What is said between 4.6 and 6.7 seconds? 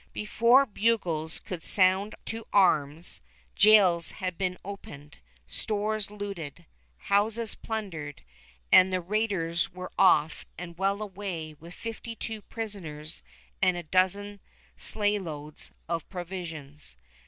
opened, stores looted,